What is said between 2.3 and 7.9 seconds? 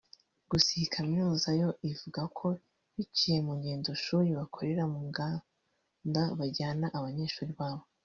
ko biciye mu ngendoshuri bakorera mu nganda bajyana abanyeshuri babo